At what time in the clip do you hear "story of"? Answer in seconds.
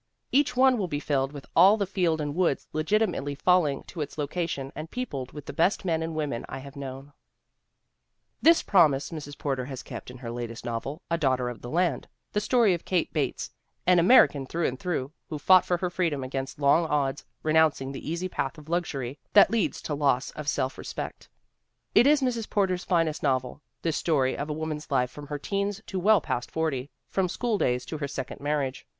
12.41-12.83, 23.97-24.49